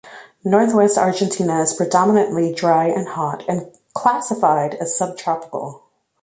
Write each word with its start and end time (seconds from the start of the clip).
Northwest 0.43 0.97
Argentina 0.97 1.61
is 1.61 1.75
predominantly 1.75 2.51
dry 2.51 2.85
and 2.87 3.07
hot 3.09 3.43
and 3.47 3.71
classified 3.93 4.73
as 4.81 4.97
subtropical. 4.97 5.83